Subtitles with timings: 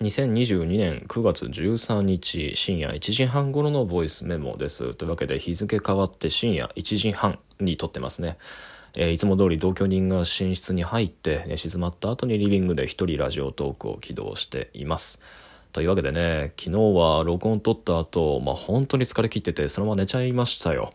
[0.00, 4.92] 2022年9月13日深夜1時半頃のボイスメモです。
[4.96, 8.36] というわけで日付変わって深夜1時半に撮ってますね。
[8.94, 15.20] えー、いつも通り同居人が寝室に入って、ね、静まった後にリビングで一人ラジオトークを起動しています。
[15.72, 20.92] というわけでね、昨日は録音撮った後、まあ本当に疲れ切っててそのまま寝ちゃいましたよ。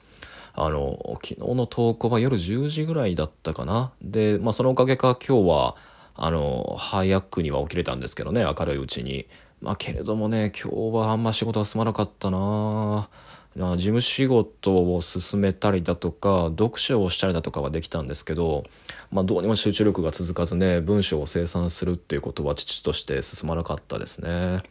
[0.56, 3.92] あの、昨日の投稿は夜10時ぐらいだったかな。
[4.02, 5.78] で、まあそのおかげか今日は、
[6.16, 9.28] あの早くには起きれたんですけどね明るいうちに
[9.62, 13.10] まあけれどもね今日はあんま仕事が進まなかったな
[13.56, 18.64] 事務仕事を進めたりだとか読書をしたりだとかはできたんですけど、
[19.12, 24.64] まあ、どうにも集中力が続かずね文章を生産するっていうことは父として進まなかったですね。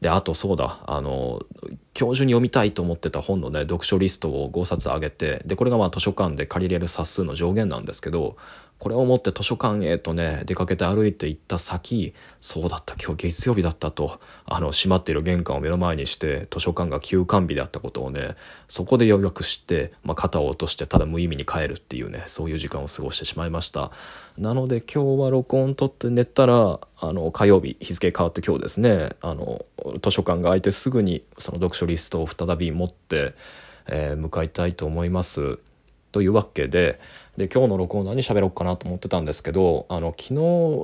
[0.00, 1.40] であとそうだあの
[1.98, 8.36] 今日中に読みたいと思ってた本のね読書リストを5冊上げてでこれがまあ図書館で借りれる冊数の上限なんですけど
[8.78, 18.34] これを持って図書館へとね出かけて歩いて行った先そうだった今日月曜日だったとあの閉まっている玄関を目の前にして図書館が休館日であったことをね
[18.68, 23.90] そこでようやく知って、まあ、肩を落としてただ無意味に帰るっていうねそういう時間を過ごしてしまいました
[24.36, 29.64] なので今日は録音取って寝たらあの火曜日日付変わって今日ですねあの
[30.02, 33.34] 図書館が開いてすぐにその読書リストを再び持って、
[33.86, 35.58] えー、向かいたいと思います。
[36.14, 37.00] というわけで
[37.36, 40.32] で今日の録音何喋ろうかなと思ってたんですけどあの昨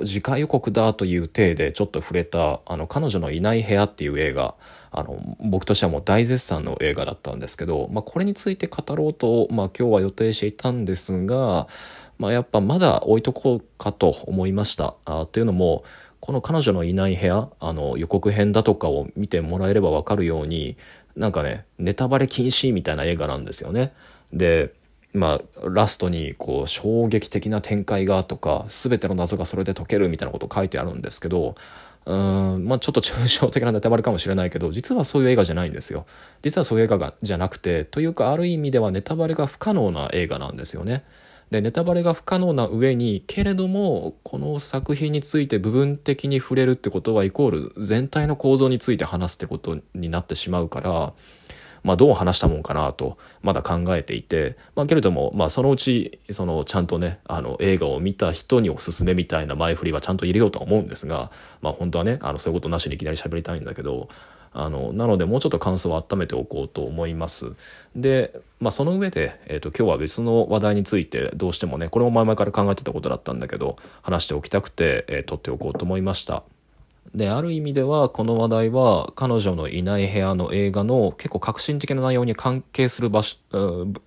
[0.03, 4.57] 日次回予告だという体でちょっと触れた「あの彼女のいない部屋」っていう映画
[4.91, 11.69] あの僕としてはもう大絶賛の映画だったんですけど、まあ、これについて語ろうと、まあ、今日は予定していたんですが、
[12.19, 14.95] まあ、やっぱまだ置いとこうかと思いました。
[15.05, 15.85] あっていうのも
[16.19, 20.77] この彼女のいない部屋あの予告編だとかを見てもらえれば分かるように
[21.15, 23.93] なんかねネタバレ禁止みたいな映画なんですよね。
[24.33, 24.75] で
[25.13, 31.57] まあ、ラストにこう衝撃的な展開がとか全ての謎がそれで解けるみたいなこと書いてあるんですけど
[32.07, 36.07] うんまあちょっと抽象的なネタバレかもしれないけど実はそういう映画じゃないんですよ。
[36.43, 41.05] 実はそういう映画がじゃなくてというかある意味ではネタバレが不可能な映画なんですよね。
[41.51, 51.13] でネタバレが不可能な上にけれどもこの作品について部分的に触れるってことはイコール全体の構造について話すってことになってしまうから
[51.83, 61.31] まあ、どう話したもんかなとまだ考えていて、まあ、けれども、まあ、そのうちそのちゃんとねあの映画を見た人におすすめみたいな前振りはちゃんと入れようとは思うんですが、
[61.63, 64.09] まあ、本当はねあのそういうことなしにいきなり喋りたいんだけど
[64.53, 67.53] あのなのでもうちょっと感想を温めておこうと思います
[67.95, 76.43] で、まあ、その上で、えーと、今日は別の話題についてどうしてもねこれも前々から考えてたことだったんだけど話しておきたくて、えー、撮っておこうと思いました。
[77.15, 83.37] である意味ではこの話題は彼女のいない部屋の映画の結構革新的な内容に関係する場所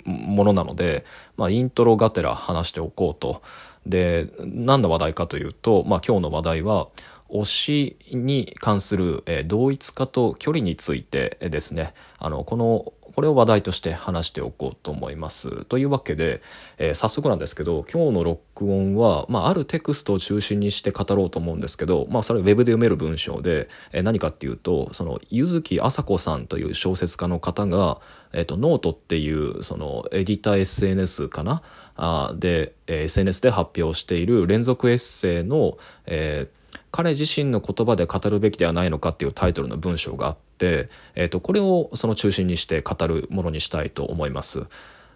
[0.05, 1.03] ものなので、
[1.35, 3.41] まあ、イントロがてら話しておこうと。
[3.85, 6.87] で何の話題かというと、まあ、今日の話題は
[7.29, 15.65] 推しに関する、同一化と距離についてですねあのこのこれを話題として話しておこうと思います。
[15.65, 16.41] というわけで、
[16.77, 27.99] えー、早速なんですけど今日の録音は、まあ、あるテクストを中心にして語ろうと思うんですけど、まあ、それはウェブで読める文章で、えー、何かっていうとその柚木麻子さんという小説家の方が、
[28.31, 31.61] えーと、ノートっていうそのエディター SNS かな？
[31.95, 36.63] あで、えー、SNS で発表している連続エッセイの、えー
[36.93, 44.65] 彼自身の言葉で語るべきではないのかっていうタイトルの文章があって、えー、とこれをその中心にして語るものにしたいと思います。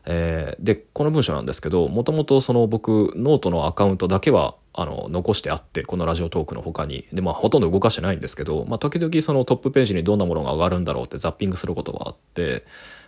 [0.09, 12.64] えー、でこの文章なんですけどもともとその僕ノートのアカウントだけはあの残してあってこの Radiotalk の他にでまあほとんど動かしてないんですけど、まあ、時々そのトップページにどんなものが上がるんだろうってザッピングすることがあって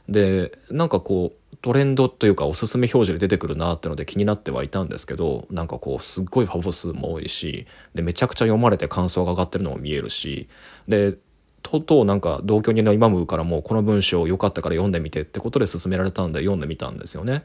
[0.09, 10.50] でなんかこうトレンドというかおすすめ表示で出てくるなってので気になってはいたんですけどなんかこうすっごいファボ数も多いしでめちゃくちゃ読まれて感想が上がってるのも見えるし
[10.88, 11.18] で
[11.69, 17.44] とうとうなんか同居人のイマムからもこの文章良かったから読んでみてってことで勧められたんで読んでみたんですよね。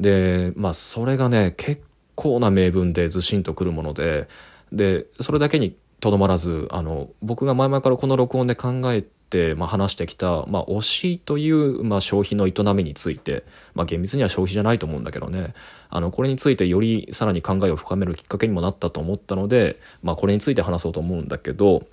[0.00, 1.82] でまあそれがね結
[2.14, 4.28] 構な名文でずしんとくるもので
[4.72, 13.44] でそれだけにとどまらずあの僕が前々からこの録音で考えて、まあ、話してきた、まあ、推しという、まあ、消費の営みについて、
[13.74, 15.54] まあ、厳密には消費じゃないと思うんだけどね
[15.88, 21.86] あのこれについてよりさらに考えを深めるきっかけにもなったと思ったので、まあ、これについて話そうと思うんだけど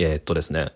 [0.00, 0.72] えー、っとですね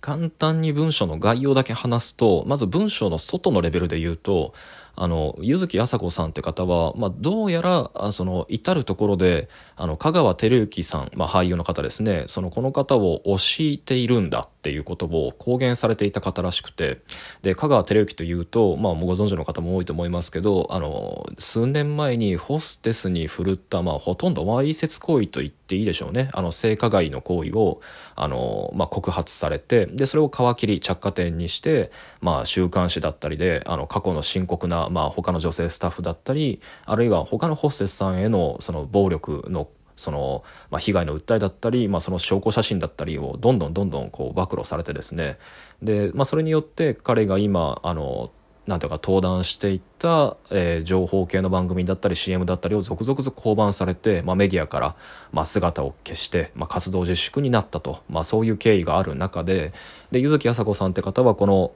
[0.00, 4.54] 簡単に文章の概要だけ話すとまず文章の外のレベルで言うと
[4.96, 12.24] あの柚木麻子さんって方は、まあ、どうやらあその至る所であの香川照之さん、まあ、俳優の方ですね。
[12.26, 17.00] そのこの方を推しているんだっていうことを公言されていた方らしくて。
[17.42, 26.28] で香川照之というと、まあ、ご存知の方も多いと思いますけどあの数年前にホステスに振るった、まあ、ほとんどわいせつ行為と言っていいでしょうね。
[26.32, 27.80] あの性加害の行為を
[28.14, 31.90] あの、まあ、告発されてでそれを皮切り着火点にして、
[32.20, 45.38] まあ、週刊誌だったりであの過去の深刻な、まあ、他の女性スタッフだったりあるいは他のホステスさんへのその暴力のその、まあ、被害の訴えだったり、まあ、その証拠写真だったりをどんどんどんどんこう暴露されてですね。
[45.82, 48.30] で、まあ、それによって彼が今あの
[48.66, 54.96] なんていうか登壇していった、えー、情報系の番組だったり CM だったりを続々と降板されて、まあ、メディアから、
[55.32, 59.72] まあ、姿を消して、まあ、活動自粛になったと、まあ、そういう経緯がある中で
[60.10, 61.72] で柚木麻子さんって方はこの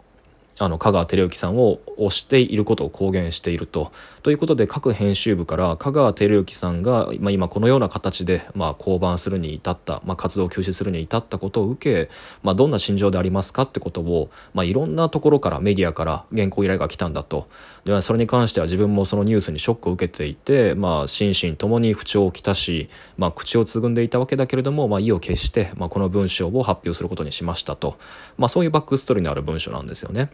[0.62, 3.92] あの香川照之さんを推していることを公言していると。
[4.22, 12.10] ということで各編集部から香川照之さんが、まあ、今このような形で、まあ、降板するに至った、まあ、活動を休止するに至ったことを受け、
[12.42, 17.48] まあ、どんな心情でありますかってことを、まあ、いろんなところからメディアから原稿依頼が来たんだと。
[17.86, 27.96] でそれに関しては自分もそのニュースにショックを受けていて、まあ、心身ともに不調をきたし、まあ、口をつぐんでいたわけだけれども、まあ、意を決して、まあ、この文章を発表することにしましたと。
[28.36, 30.30] まあ、そういうバックストーリーのある文章なんですよね。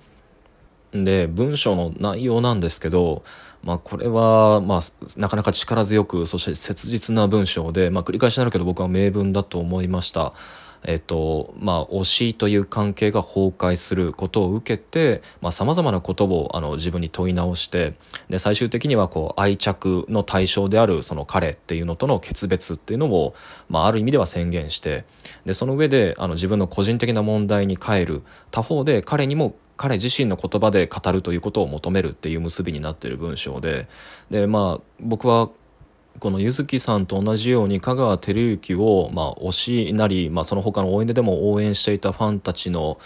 [0.93, 3.25] で文章の内容なんですけど、
[3.63, 4.81] まあ、これは、まあ、
[5.17, 10.33] なかなか力強くそして切実な文章で、まあ、繰り返しになるけど僕は名文だと思いました。
[10.85, 17.95] えっとまあ、推しという関係が崩壊することを受けてさまざ、まなことをあの自分に問い直して
[18.29, 23.35] で最終的にはこう愛着の対象であるその彼っていうのとの決別っていうのを、
[23.69, 25.05] まあ、ある意味では宣言して
[25.45, 28.23] でその上であの自分の個人的な問題に変える
[28.53, 33.89] 他方で彼にも彼自身の言葉で語るということを求めるっていう結びになっている文章で
[34.31, 35.51] でまあ僕は
[36.19, 42.99] この柚木さんと同じように香川照之を、まあ、推しなり、まあ、その他の応援ででも応援していたファンたちの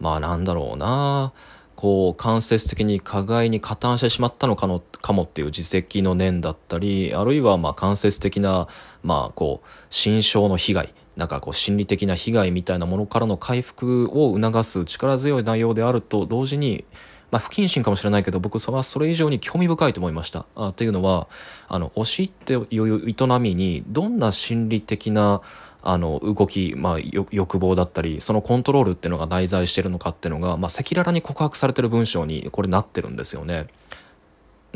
[0.00, 1.32] まあなんだろうな
[1.76, 8.66] こう間接的に加害に加担してしまったのかのかもっていう自責の念だったりあるいはまあ間接的な、
[9.02, 16.84] まあ、こう心象の被害なんかこう心理的な被害みたいなものからの回復を促す力強い内容であると同時に、
[17.30, 20.46] まあ、不謹慎かもしれないけど僕はそれ以上に興味深いと思いました。
[20.54, 21.28] あっていうのは
[21.68, 25.40] あの推しっていう営みにどんな心理的な
[25.88, 26.98] あの動き、まあ、
[27.30, 33.68] 欲望だったりそのコントロールっていうのが内在してるのかっていうのが、まあ、赤裸々に告白されてる文章にこれなってるんですよね。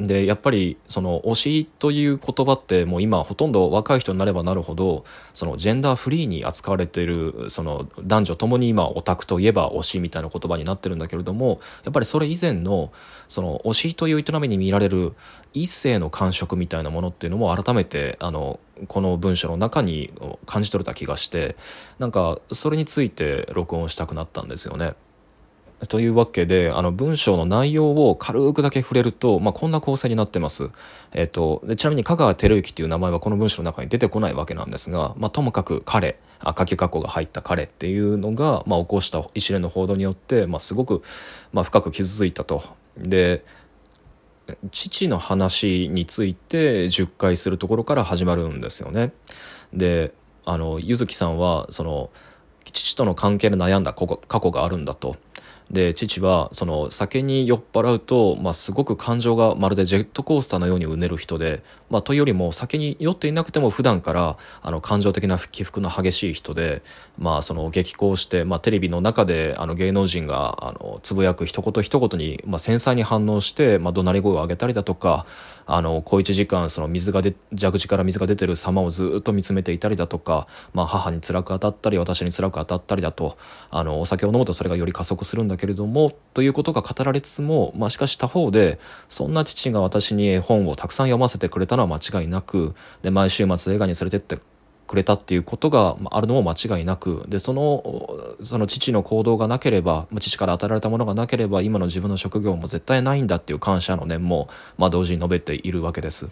[0.07, 5.05] でやっぱりその推しという言葉ってもう今ほとんど若い人になればなるほど
[5.35, 12.93] そのジェンダーフリーに扱われているその男女ともに今オタクといえば推しみたいな言葉になってるんだけれどもやっぱりそれ以前の
[13.29, 15.15] その推しという営みに見られる
[15.53, 18.59] 一性の感触みたいなものっていうのも改めてあの
[18.89, 20.13] この文章の中に
[20.47, 21.57] 感じ取れた気がして
[21.99, 24.95] なんかそれについて録音したくなったんですよね。
[25.89, 30.71] というわけで、あの文章の内容を軽くだけ触れると、まあ、こんな構成になってます。
[31.13, 41.03] えっ、と、ちなみに香川照之っていう名前はこの文章の中に出てこないわけなんですが、まあ、ともかく彼、あ、書き括弧が入った彼っていうのが、まあ、起こした一連の報道によって、まあ、すごく、
[41.53, 42.63] まあ、深く傷ついたと。
[42.99, 43.45] で、
[44.73, 49.13] 父の話について10回するところから始まるんですよね。
[49.73, 50.13] で、
[50.45, 52.11] あの、柚木さんは、その、
[52.65, 55.17] 父との関係で悩んだ過去があるんだと。
[55.71, 66.83] で父はその酒に酔っ払うと、まあ、すごく感情がまるでジェットコースターのようにうねる人で、まあ、というよりも酒に酔っていなくても普段からあの感情的な起伏の激しい人で、
[67.19, 75.25] まあ、その激高して、まあ、テレビの中であの芸能人があのつぶやく一言一言に、まあ、繊細に反応して、まあ、怒鳴り声を上げたりだとか
[75.73, 83.39] あの小一時間その水がで蛇口から水が出てる様をずっと見つめていたりだとか、まあ、母に辛く当たったり私に辛く当たったりだと
[83.71, 94.43] あのお酒を飲むとそれがより加速するんだけれどもということが語られつつも、まあ、しかし他方でそんな父が私に絵本をたくさん読ませてくれたのは間違いなくで毎週末映画に連れてって
[94.91, 106.29] くれたっていうことがあるのも間違いなくでそのその父の行動がなければ父から与えられたものがなければ今の自分の職業も絶対ないんだっていう感謝の念も、まあ、同時に述べているわけです。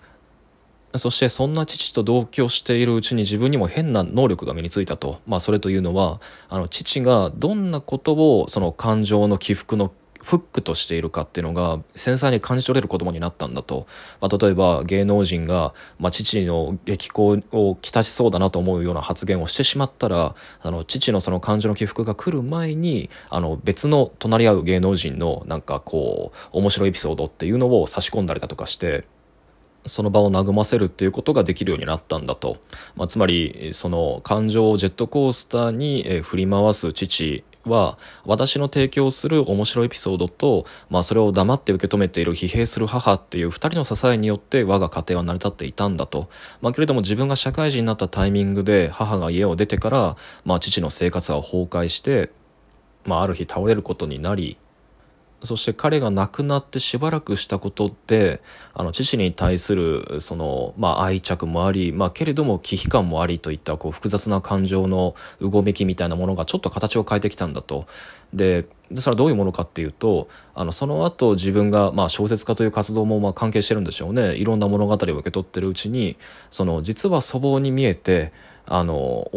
[0.97, 5.21] そしてそんな父と同居しているうちに自分にも変な能力が身についたと。
[5.27, 9.93] まあそれというのは、あの父がどんなことをその感情の起伏の
[10.28, 13.87] フックとしているかっていうのが繊細に感じ取れる子供になったんだと、
[14.20, 29.06] まあ、例えば芸能人が、まあ、父の激高をきたしそうだなと思うような発言をしてしまったらあの父のその感情の起伏が来る前にあの別の隣り合う芸能人のなんかこう面白いエピソードっていうのを差し込んだりだとかして
[29.87, 32.58] その場を和ませるっていうことができるようになったんだと、
[32.97, 46.29] まあ、つまりその感情をジェットコースターに振り回す父は私の提供する面白いエピソードと、まあ、それを黙って受け止めている疲弊する母っていう2人の支えによって我が家庭は成り立っていたんだと、
[46.61, 52.31] まあ、けれども自分が社会人になったタイミングで母が家を出てから、まあ、父の生活は崩壊して、
[53.05, 54.57] まあ、ある日倒れることになり
[55.42, 58.40] そして彼が亡くなってしばらくしたことで
[58.75, 67.87] あの父に対するその、まあ、愛着もあり、まあ、けれども危機感もありといったこう複雑な感情のうごめきみたいなものがちょっと形を変えてきたんだと。
[68.35, 76.16] でそれはどういうものかっていうとあのその後自分が、まあ、小説家という活動もまあ関係してるんでしょうねいろんな物語を受け取ってるうちに
[76.50, 78.33] その実は祖母に見えて
[78.71, 79.31] あの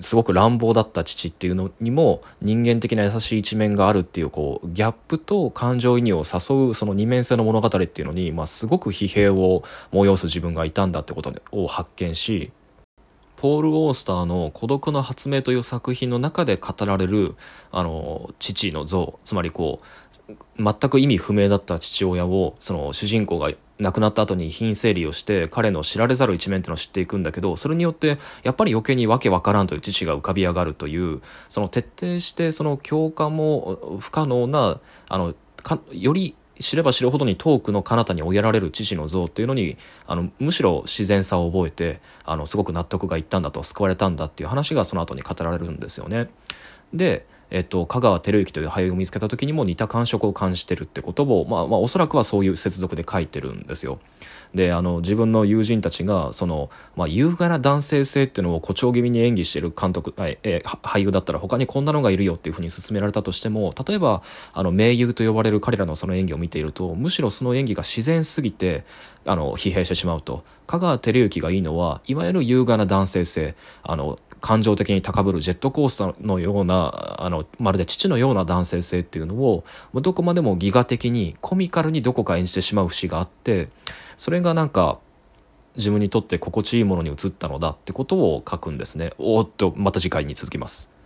[0.00, 12.52] すごく乱暴だった父っていうのにも人間的な優しい一面があるっていうこうギャップと感情移入を誘うその二面性の物語っていうのに、まあ、すごく疲弊を催す自分がいたんだってことを発見し
[13.40, 17.36] ポール・オースターの「孤独の発明」という作品の中で語られる
[17.72, 19.80] あの父の像つまりこ
[20.28, 35.34] う全く意味不明だった父親をその主人公が亡くなった後に遺品整理をして彼の知られざる一面っていうのを知っていくんだけどそれによってやっぱり余計にわけわからんという父が浮かび上がるというその徹底してその共感も不可能なあの
[35.92, 39.76] より知れば知るほどに遠くの彼方に追いやられる父の像っていうのに
[40.06, 46.28] あのむしろ自然さを覚えてあのすごく納得がいったんだと救われたんだっていう話がその後に語られるんですよね。
[46.92, 53.98] でえっと、香川照之という俳優を見つけた時にも似た感触を感じてるってことを、まあ、まあおそらくはそういう接続で書いてるんですよ。
[54.54, 68.84] であの自分の友人たちがその、まあ、優雅な男性性っていうのを誇張気味に演技してる監督、ええ俳優だったら他にこんなのがいるよっていうふうに勧められたとしても例えばあの名優と呼ばれる彼らのその演技を見ているとむしろその演技が自然すぎて
[69.24, 83.68] あの疲弊してしまうと香川照之がいいのはいわゆる優雅な男性性あの感情的に高ぶるジェットコースターのようなあのまるで父のような男性性っていうのをどこまでもギガ的にコミカルにどこか演じてしまう節があって
[84.16, 84.98] それがなんか
[85.76, 90.99] 自分にとって心地いいものに移ったのだってことを書くんですねおっとまた次回に続きます。